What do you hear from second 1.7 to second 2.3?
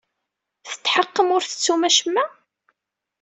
acemma?